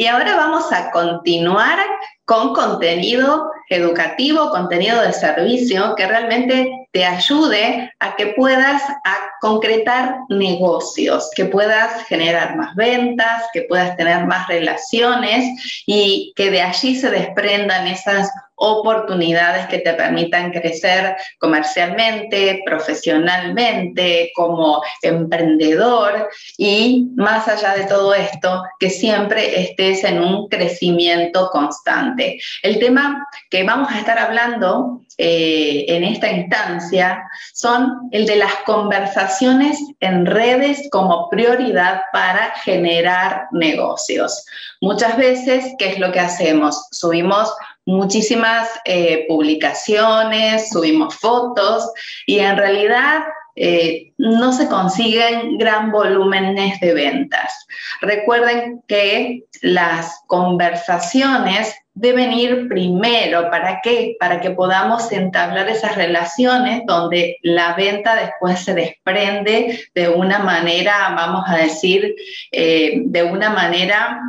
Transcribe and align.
Y 0.00 0.06
ahora 0.06 0.34
vamos 0.34 0.72
a 0.72 0.90
continuar 0.92 1.78
con 2.24 2.54
contenido 2.54 3.50
educativo, 3.68 4.48
contenido 4.48 5.02
de 5.02 5.12
servicio 5.12 5.94
que 5.94 6.06
realmente 6.06 6.86
te 6.90 7.04
ayude 7.04 7.92
a 8.00 8.16
que 8.16 8.28
puedas 8.28 8.82
a 8.82 9.16
concretar 9.42 10.20
negocios, 10.30 11.30
que 11.36 11.44
puedas 11.44 12.02
generar 12.04 12.56
más 12.56 12.74
ventas, 12.76 13.44
que 13.52 13.66
puedas 13.68 13.94
tener 13.98 14.26
más 14.26 14.48
relaciones 14.48 15.84
y 15.84 16.32
que 16.34 16.50
de 16.50 16.62
allí 16.62 16.96
se 16.96 17.10
desprendan 17.10 17.86
esas 17.86 18.30
oportunidades 18.60 19.66
que 19.66 19.78
te 19.78 19.94
permitan 19.94 20.52
crecer 20.52 21.16
comercialmente, 21.38 22.62
profesionalmente, 22.64 24.30
como 24.36 24.82
emprendedor 25.02 26.28
y 26.58 27.08
más 27.16 27.48
allá 27.48 27.74
de 27.74 27.86
todo 27.86 28.14
esto, 28.14 28.62
que 28.78 28.90
siempre 28.90 29.62
estés 29.62 30.04
en 30.04 30.22
un 30.22 30.48
crecimiento 30.48 31.48
constante. 31.50 32.38
El 32.62 32.78
tema 32.78 33.26
que 33.48 33.64
vamos 33.64 33.90
a 33.90 33.98
estar 33.98 34.18
hablando 34.18 35.00
eh, 35.16 35.84
en 35.88 36.04
esta 36.04 36.30
instancia 36.30 37.22
son 37.52 38.08
el 38.10 38.26
de 38.26 38.36
las 38.36 38.54
conversaciones 38.64 39.78
en 40.00 40.24
redes 40.24 40.88
como 40.90 41.28
prioridad 41.28 42.02
para 42.12 42.52
generar 42.62 43.46
negocios. 43.52 44.44
Muchas 44.80 45.16
veces, 45.18 45.74
¿qué 45.78 45.90
es 45.90 45.98
lo 45.98 46.10
que 46.10 46.20
hacemos? 46.20 46.88
Subimos 46.90 47.52
muchísimas 47.90 48.68
eh, 48.84 49.26
publicaciones, 49.28 50.70
subimos 50.70 51.14
fotos 51.16 51.90
y 52.26 52.38
en 52.38 52.56
realidad 52.56 53.22
eh, 53.56 54.12
no 54.16 54.52
se 54.52 54.68
consiguen 54.68 55.58
gran 55.58 55.90
volúmenes 55.90 56.80
de 56.80 56.94
ventas. 56.94 57.66
Recuerden 58.00 58.82
que 58.86 59.44
las 59.62 60.22
conversaciones 60.26 61.74
deben 61.94 62.32
ir 62.32 62.68
primero. 62.68 63.50
¿Para 63.50 63.80
qué? 63.82 64.16
Para 64.18 64.40
que 64.40 64.50
podamos 64.50 65.12
entablar 65.12 65.68
esas 65.68 65.96
relaciones 65.96 66.82
donde 66.86 67.36
la 67.42 67.74
venta 67.74 68.16
después 68.16 68.60
se 68.60 68.74
desprende 68.74 69.80
de 69.94 70.08
una 70.08 70.38
manera, 70.38 71.12
vamos 71.14 71.44
a 71.46 71.56
decir, 71.56 72.14
eh, 72.52 73.02
de 73.04 73.22
una 73.24 73.50
manera 73.50 74.20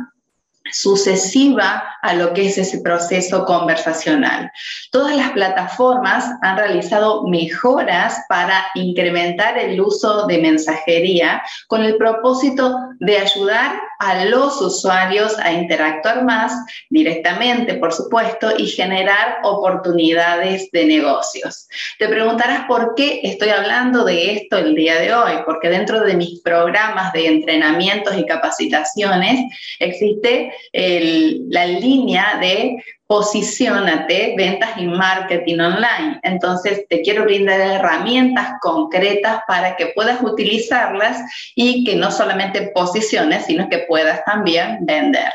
sucesiva 0.70 1.84
a 2.02 2.14
lo 2.14 2.32
que 2.32 2.46
es 2.46 2.58
ese 2.58 2.80
proceso 2.80 3.44
conversacional. 3.44 4.50
Todas 4.90 5.16
las 5.16 5.32
plataformas 5.32 6.24
han 6.42 6.56
realizado 6.56 7.26
mejoras 7.26 8.18
para 8.28 8.66
incrementar 8.74 9.58
el 9.58 9.80
uso 9.80 10.26
de 10.26 10.38
mensajería 10.38 11.42
con 11.66 11.82
el 11.82 11.96
propósito 11.96 12.76
de 13.00 13.18
ayudar 13.18 13.80
a 13.98 14.24
los 14.24 14.60
usuarios 14.60 15.38
a 15.38 15.52
interactuar 15.52 16.24
más 16.24 16.52
directamente, 16.90 17.74
por 17.74 17.92
supuesto, 17.92 18.52
y 18.56 18.66
generar 18.66 19.38
oportunidades 19.44 20.68
de 20.72 20.86
negocios. 20.86 21.68
Te 21.98 22.08
preguntarás 22.08 22.66
por 22.66 22.94
qué 22.96 23.20
estoy 23.22 23.50
hablando 23.50 24.04
de 24.04 24.32
esto 24.32 24.58
el 24.58 24.74
día 24.74 24.98
de 24.98 25.14
hoy, 25.14 25.32
porque 25.46 25.68
dentro 25.68 26.00
de 26.00 26.14
mis 26.14 26.40
programas 26.40 27.12
de 27.12 27.28
entrenamientos 27.28 28.16
y 28.16 28.26
capacitaciones 28.26 29.40
existe 29.78 30.51
la 30.72 31.66
línea 31.66 32.38
de 32.40 32.82
posicionate, 33.06 34.34
ventas 34.36 34.70
y 34.78 34.86
marketing 34.86 35.58
online. 35.58 36.20
Entonces, 36.22 36.86
te 36.88 37.02
quiero 37.02 37.24
brindar 37.24 37.60
herramientas 37.60 38.52
concretas 38.60 39.42
para 39.46 39.76
que 39.76 39.88
puedas 39.88 40.22
utilizarlas 40.22 41.20
y 41.54 41.84
que 41.84 41.96
no 41.96 42.10
solamente 42.10 42.70
posiciones, 42.74 43.44
sino 43.46 43.68
que 43.68 43.80
puedas 43.80 44.24
también 44.24 44.78
vender. 44.82 45.30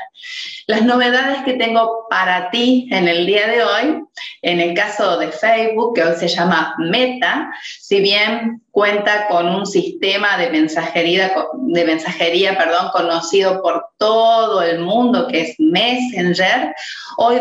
Las 0.65 0.83
novedades 0.83 1.43
que 1.43 1.53
tengo 1.53 2.07
para 2.09 2.49
ti 2.49 2.87
en 2.91 3.07
el 3.07 3.25
día 3.25 3.47
de 3.47 3.63
hoy, 3.63 4.03
en 4.41 4.59
el 4.59 4.73
caso 4.73 5.17
de 5.17 5.31
Facebook, 5.31 5.95
que 5.95 6.03
hoy 6.03 6.15
se 6.17 6.27
llama 6.27 6.75
Meta, 6.79 7.51
si 7.79 8.01
bien 8.01 8.61
cuenta 8.71 9.27
con 9.27 9.47
un 9.47 9.65
sistema 9.65 10.37
de 10.37 10.49
mensajería, 10.49 11.33
de 11.53 11.85
mensajería 11.85 12.57
perdón, 12.57 12.89
conocido 12.91 13.61
por 13.61 13.85
todo 13.97 14.61
el 14.61 14.79
mundo, 14.79 15.27
que 15.27 15.41
es 15.41 15.55
Messenger, 15.57 16.73
hoy 17.17 17.39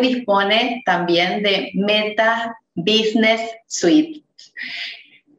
también 0.85 1.43
de 1.43 1.71
Meta 1.75 2.57
Business 2.75 3.41
Suite, 3.67 4.23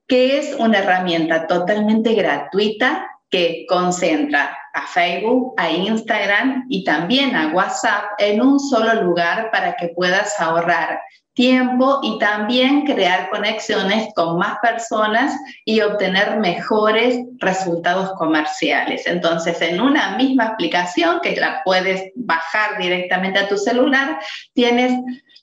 que 0.08 0.40
es 0.40 0.56
una 0.58 0.80
herramienta 0.80 1.46
totalmente 1.48 2.14
gratuita 2.14 3.08
que 3.30 3.66
concentra 3.68 4.58
a 4.74 4.88
Facebook, 4.88 5.54
a 5.58 5.70
Instagram 5.70 6.66
y 6.70 6.84
también 6.84 7.36
a 7.36 7.54
WhatsApp 7.54 8.06
en 8.20 8.42
un 8.42 8.60
solo 8.60 9.02
lugar 9.04 9.52
para 9.52 9.76
que 9.76 9.90
puedas 9.90 10.40
ahorrar 10.40 11.02
tiempo 11.38 12.00
y 12.02 12.18
también 12.18 12.84
crear 12.84 13.30
conexiones 13.30 14.12
con 14.16 14.40
más 14.40 14.58
personas 14.60 15.40
y 15.66 15.82
obtener 15.82 16.40
mejores 16.40 17.20
resultados 17.38 18.12
comerciales. 18.18 19.06
Entonces, 19.06 19.62
en 19.62 19.80
una 19.80 20.18
misma 20.18 20.46
aplicación 20.46 21.20
que 21.22 21.36
la 21.36 21.62
puedes 21.64 22.12
bajar 22.16 22.80
directamente 22.80 23.38
a 23.38 23.48
tu 23.48 23.56
celular, 23.56 24.20
tienes 24.54 24.94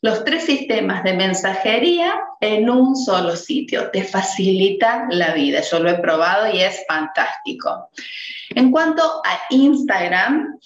los 0.03 0.25
tres 0.25 0.45
sistemas 0.45 1.05
de 1.05 1.13
mensajería 1.13 2.13
en 2.41 2.69
un 2.69 2.97
solo 2.97 3.37
sitio. 3.37 3.93
Te 3.93 4.03
facilita 4.03 5.07
la 5.11 5.33
vida. 5.33 5.61
Yo 5.61 5.79
lo 5.79 5.91
he 5.91 5.99
probado 5.99 6.53
y 6.53 6.61
es 6.61 6.85
fantástico. 6.89 7.89
En 8.51 8.73
cuanto 8.73 9.23
a 9.25 9.43
Instagram, 9.51 10.59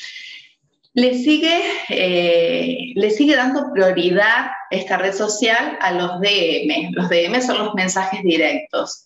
le 0.94 1.14
sigue, 1.14 1.62
eh, 1.90 2.92
le 2.94 3.10
sigue 3.10 3.36
dando 3.36 3.72
prioridad 3.72 4.50
esta 4.70 4.96
red 4.96 5.14
social 5.14 5.78
a 5.80 5.92
los 5.92 6.20
DM. 6.20 6.92
Los 6.92 7.08
DM 7.08 7.40
son 7.40 7.58
los 7.58 7.74
mensajes 7.74 8.22
directos. 8.22 9.04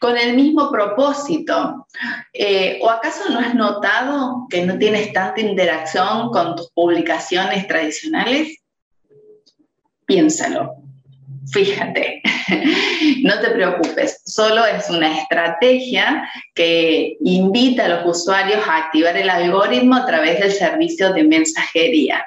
Con 0.00 0.16
el 0.16 0.34
mismo 0.34 0.70
propósito. 0.70 1.86
Eh, 2.32 2.78
¿O 2.82 2.88
acaso 2.88 3.28
no 3.30 3.40
has 3.40 3.54
notado 3.54 4.46
que 4.48 4.64
no 4.64 4.78
tienes 4.78 5.12
tanta 5.12 5.40
interacción 5.40 6.30
con 6.30 6.56
tus 6.56 6.70
publicaciones 6.70 7.66
tradicionales? 7.66 8.58
Piénsalo. 10.06 10.76
Fíjate, 11.50 12.22
no 13.22 13.40
te 13.40 13.50
preocupes, 13.50 14.20
solo 14.38 14.64
es 14.66 14.88
una 14.88 15.18
estrategia 15.18 16.30
que 16.54 17.16
invita 17.22 17.86
a 17.86 17.88
los 17.88 18.18
usuarios 18.18 18.60
a 18.68 18.76
activar 18.76 19.16
el 19.16 19.28
algoritmo 19.28 19.96
a 19.96 20.06
través 20.06 20.38
del 20.38 20.52
servicio 20.52 21.12
de 21.12 21.24
mensajería. 21.24 22.24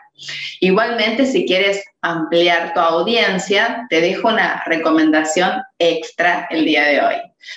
Igualmente, 0.59 1.25
si 1.25 1.45
quieres 1.45 1.81
ampliar 2.01 2.73
tu 2.73 2.81
audiencia, 2.81 3.87
te 3.89 4.01
dejo 4.01 4.27
una 4.27 4.61
recomendación 4.65 5.61
extra 5.79 6.49
el 6.51 6.65
día 6.65 6.83
de 6.83 7.01
hoy. 7.01 7.15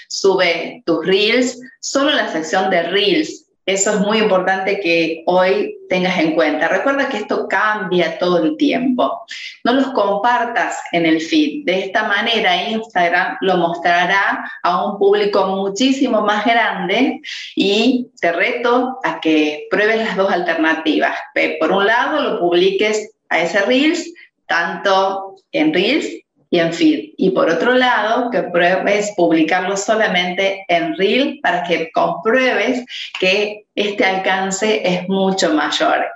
Sube 0.09 0.85
tus 0.87 1.05
reels 1.05 1.61
solo 1.81 2.13
la 2.13 2.31
sección 2.31 2.71
de 2.71 2.85
reels 2.85 3.44
eso 3.67 3.95
es 3.95 4.01
muy 4.01 4.19
importante 4.19 4.79
que 4.81 5.23
hoy 5.27 5.79
tengas 5.89 6.19
en 6.19 6.35
cuenta. 6.35 6.69
Recuerda 6.69 7.09
que 7.09 7.19
esto 7.19 7.49
cambia 7.49 8.19
todo 8.19 8.43
el 8.43 8.57
tiempo. 8.57 9.25
No 9.65 9.73
los 9.73 9.87
compartas 9.89 10.79
en 10.93 11.07
el 11.07 11.21
feed. 11.21 11.65
De 11.65 11.81
esta 11.81 12.05
manera 12.05 12.69
Instagram 12.71 13.39
lo 13.41 13.57
mostrará 13.57 14.51
a 14.63 14.85
un 14.85 14.99
público 14.99 15.47
muchísimo 15.47 16.21
más 16.21 16.45
grande 16.45 17.21
y 17.55 18.09
te 18.21 18.33
reto 18.33 18.99
a 19.03 19.21
que 19.21 19.67
pruebes 19.71 19.99
las 19.99 20.17
dos 20.17 20.31
alternativas. 20.31 21.17
Por 21.59 21.73
un 21.73 21.87
lado, 21.87 22.21
lo 22.23 22.41
publiques 22.41 23.13
a 23.31 23.41
ese 23.41 23.61
Reels, 23.63 24.13
tanto 24.47 25.37
en 25.53 25.73
Reels 25.73 26.24
y 26.55 26.61
en. 26.61 26.71
Y 27.17 27.31
por 27.31 27.51
otro 27.51 27.75
lado, 27.75 28.31
que 28.31 28.45
pruebes 28.45 29.13
publicarlo 29.17 29.77
solamente 29.77 30.65
en 30.69 30.97
Reel 30.97 31.41
para 31.43 31.65
que 31.65 31.91
compruebes 31.91 32.85
que 33.19 33.65
este 33.75 34.05
alcance 34.05 34.81
es 34.85 35.09
mucho 35.09 35.53
mayor. 35.53 36.07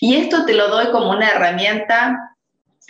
Y 0.00 0.14
esto 0.14 0.44
te 0.46 0.54
lo 0.54 0.68
doy 0.68 0.86
como 0.92 1.10
una 1.10 1.30
herramienta 1.30 2.16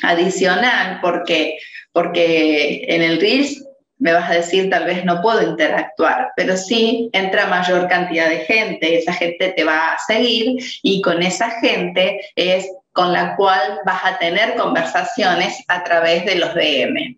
adicional 0.03 0.99
porque, 1.01 1.57
porque 1.93 2.85
en 2.89 3.01
el 3.01 3.19
Reels 3.19 3.65
me 3.99 4.13
vas 4.13 4.31
a 4.31 4.35
decir, 4.35 4.69
tal 4.69 4.85
vez 4.85 5.03
no 5.07 5.23
puedo 5.23 5.43
interactuar, 5.43 6.29
pero 6.37 6.59
sí 6.59 7.09
entra 7.15 7.47
mayor 7.47 7.89
cantidad 7.89 8.29
de 8.29 8.41
gente, 8.41 8.99
esa 8.99 9.15
gente 9.15 9.55
te 9.57 9.65
va 9.65 9.95
a 9.95 9.99
seguir 10.07 10.63
y 10.83 11.01
con 11.01 11.23
esa 11.23 11.51
gente 11.63 12.21
es 12.37 12.69
con 12.99 13.13
la 13.13 13.37
cual 13.37 13.79
vas 13.85 14.05
a 14.05 14.19
tener 14.19 14.57
conversaciones 14.57 15.63
a 15.69 15.85
través 15.85 16.25
de 16.25 16.35
los 16.35 16.53
DM. 16.53 17.17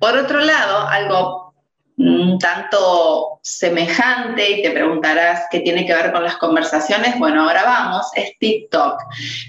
Por 0.00 0.16
otro 0.16 0.40
lado, 0.40 0.88
algo 0.88 1.54
un 1.98 2.38
tanto 2.38 3.38
semejante 3.42 4.52
y 4.52 4.62
te 4.62 4.70
preguntarás 4.70 5.48
qué 5.50 5.60
tiene 5.60 5.84
que 5.84 5.92
ver 5.92 6.12
con 6.12 6.24
las 6.24 6.38
conversaciones. 6.38 7.18
Bueno, 7.18 7.42
ahora 7.42 7.64
vamos, 7.64 8.06
es 8.14 8.38
TikTok. 8.38 8.98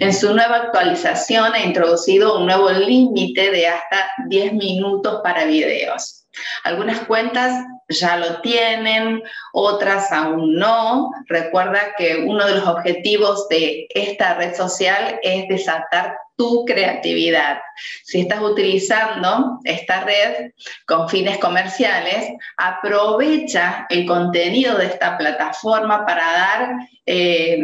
En 0.02 0.14
su 0.14 0.34
nueva 0.34 0.58
actualización 0.58 1.54
ha 1.54 1.64
introducido 1.64 2.40
un 2.40 2.48
nuevo 2.48 2.70
límite 2.70 3.50
de 3.50 3.70
hasta 3.70 4.06
10 4.28 4.52
minutos 4.52 5.22
para 5.24 5.46
videos. 5.46 6.28
Algunas 6.66 7.00
cuentas 7.06 7.54
ya 7.90 8.18
lo 8.18 8.42
tienen, 8.42 9.24
otras 9.54 10.12
aún 10.12 10.56
no. 10.56 11.12
Recuerda 11.28 11.94
que 11.98 12.24
uno 12.26 12.46
de 12.46 12.56
los 12.56 12.68
objetivos 12.68 13.48
de 13.50 13.88
esta 13.90 14.36
red 14.36 14.56
social 14.56 15.20
es 15.24 15.48
desatar 15.48 16.18
tu 16.38 16.64
creatividad. 16.66 17.60
Si 18.04 18.22
estás 18.22 18.42
utilizando 18.42 19.60
esta 19.64 20.04
red 20.04 20.52
con 20.86 21.10
fines 21.10 21.38
comerciales, 21.40 22.30
aprovecha 22.56 23.88
el 23.90 24.06
contenido 24.06 24.78
de 24.78 24.86
esta 24.86 25.18
plataforma 25.18 26.06
para 26.06 26.32
dar, 26.32 26.70
eh, 27.06 27.60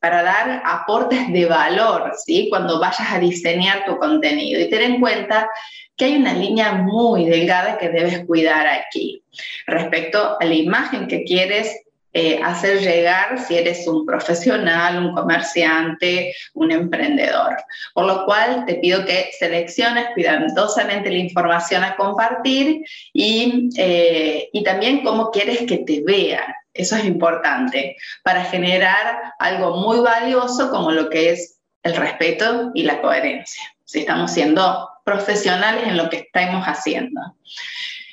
para 0.00 0.22
dar 0.22 0.62
aportes 0.64 1.30
de 1.32 1.44
valor 1.44 2.12
¿sí? 2.24 2.48
cuando 2.48 2.80
vayas 2.80 3.12
a 3.12 3.18
diseñar 3.18 3.84
tu 3.84 3.98
contenido. 3.98 4.60
Y 4.60 4.70
ten 4.70 4.82
en 4.82 5.00
cuenta 5.00 5.48
que 5.96 6.06
hay 6.06 6.16
una 6.16 6.34
línea 6.34 6.72
muy 6.72 7.26
delgada 7.26 7.78
que 7.78 7.90
debes 7.90 8.24
cuidar 8.26 8.66
aquí 8.66 9.22
respecto 9.66 10.36
a 10.40 10.44
la 10.44 10.54
imagen 10.54 11.06
que 11.06 11.24
quieres 11.24 11.85
eh, 12.18 12.40
hacer 12.42 12.80
llegar 12.80 13.38
si 13.46 13.58
eres 13.58 13.86
un 13.86 14.06
profesional, 14.06 15.04
un 15.04 15.14
comerciante, 15.14 16.34
un 16.54 16.72
emprendedor. 16.72 17.58
Por 17.92 18.06
lo 18.06 18.24
cual 18.24 18.64
te 18.64 18.76
pido 18.76 19.04
que 19.04 19.28
selecciones 19.38 20.06
cuidadosamente 20.14 21.10
la 21.10 21.18
información 21.18 21.84
a 21.84 21.94
compartir 21.94 22.80
y, 23.12 23.68
eh, 23.76 24.48
y 24.50 24.64
también 24.64 25.04
cómo 25.04 25.30
quieres 25.30 25.66
que 25.66 25.76
te 25.76 26.02
vean. 26.06 26.54
Eso 26.72 26.96
es 26.96 27.04
importante 27.04 27.96
para 28.22 28.44
generar 28.44 29.34
algo 29.38 29.76
muy 29.76 29.98
valioso 30.00 30.70
como 30.70 30.92
lo 30.92 31.10
que 31.10 31.32
es 31.32 31.58
el 31.82 31.96
respeto 31.96 32.70
y 32.72 32.84
la 32.84 33.02
coherencia. 33.02 33.62
Si 33.84 34.00
estamos 34.00 34.32
siendo 34.32 34.88
profesionales 35.04 35.86
en 35.86 35.98
lo 35.98 36.08
que 36.08 36.16
estamos 36.16 36.64
haciendo. 36.64 37.20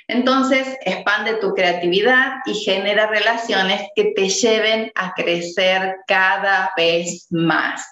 Entonces, 0.07 0.67
expande 0.85 1.35
tu 1.35 1.53
creatividad 1.53 2.33
y 2.45 2.53
genera 2.55 3.07
relaciones 3.07 3.81
que 3.95 4.13
te 4.15 4.29
lleven 4.29 4.91
a 4.95 5.13
crecer 5.13 5.95
cada 6.07 6.71
vez 6.75 7.27
más. 7.31 7.85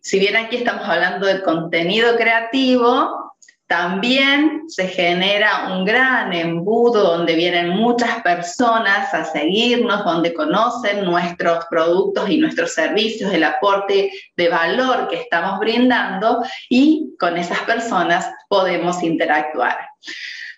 Si 0.00 0.18
bien 0.18 0.36
aquí 0.36 0.56
estamos 0.56 0.88
hablando 0.88 1.26
de 1.26 1.42
contenido 1.42 2.16
creativo, 2.16 3.30
también 3.70 4.64
se 4.66 4.88
genera 4.88 5.72
un 5.72 5.84
gran 5.84 6.32
embudo 6.32 7.16
donde 7.16 7.36
vienen 7.36 7.68
muchas 7.68 8.20
personas 8.20 9.14
a 9.14 9.24
seguirnos, 9.24 10.04
donde 10.04 10.34
conocen 10.34 11.04
nuestros 11.04 11.66
productos 11.66 12.28
y 12.28 12.38
nuestros 12.38 12.74
servicios, 12.74 13.32
el 13.32 13.44
aporte 13.44 14.10
de 14.36 14.48
valor 14.48 15.06
que 15.06 15.20
estamos 15.20 15.60
brindando 15.60 16.42
y 16.68 17.14
con 17.16 17.36
esas 17.36 17.60
personas 17.60 18.28
podemos 18.48 19.04
interactuar. 19.04 19.78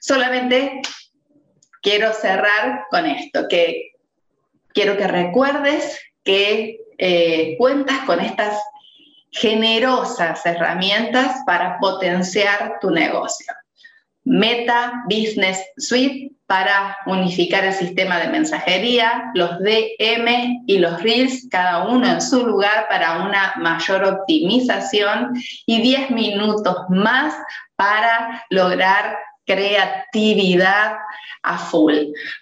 Solamente 0.02 0.82
quiero 1.80 2.12
cerrar 2.12 2.86
con 2.90 3.06
esto, 3.06 3.46
que 3.48 3.92
quiero 4.74 4.96
que 4.96 5.06
recuerdes 5.06 5.96
que 6.24 6.80
eh, 6.98 7.54
cuentas 7.56 8.00
con 8.00 8.18
estas 8.18 8.60
generosas 9.30 10.44
herramientas 10.44 11.36
para 11.46 11.78
potenciar 11.78 12.78
tu 12.80 12.90
negocio. 12.90 13.54
Meta 14.24 15.04
Business 15.04 15.64
Suite 15.76 16.32
para 16.46 16.98
unificar 17.06 17.64
el 17.64 17.72
sistema 17.72 18.18
de 18.18 18.28
mensajería, 18.28 19.30
los 19.34 19.60
DM 19.60 20.64
y 20.66 20.78
los 20.78 21.00
Reels, 21.00 21.46
cada 21.48 21.86
uno 21.86 22.08
en 22.08 22.20
su 22.20 22.44
lugar 22.44 22.88
para 22.88 23.22
una 23.22 23.54
mayor 23.56 24.02
optimización 24.02 25.32
y 25.64 25.80
10 25.80 26.10
minutos 26.10 26.76
más 26.88 27.34
para 27.76 28.44
lograr 28.50 29.16
creatividad 29.46 30.96
a 31.42 31.58
full. 31.58 31.94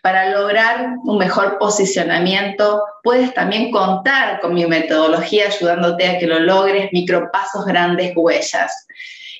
Para 0.02 0.30
lograr 0.30 0.94
un 1.04 1.18
mejor 1.18 1.58
posicionamiento, 1.58 2.82
puedes 3.02 3.34
también 3.34 3.70
contar 3.70 4.40
con 4.40 4.54
mi 4.54 4.66
metodología 4.66 5.46
ayudándote 5.46 6.08
a 6.08 6.18
que 6.18 6.26
lo 6.26 6.40
logres, 6.40 6.90
micropasos, 6.92 7.64
grandes 7.64 8.12
huellas. 8.14 8.86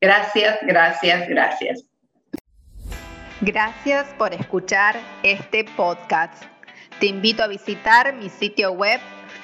Gracias, 0.00 0.58
gracias, 0.62 1.28
gracias. 1.28 1.84
Gracias 3.40 4.06
por 4.16 4.32
escuchar 4.32 5.00
este 5.24 5.64
podcast. 5.64 6.44
Te 7.00 7.06
invito 7.06 7.42
a 7.42 7.48
visitar 7.48 8.14
mi 8.14 8.28
sitio 8.28 8.70
web 8.70 9.00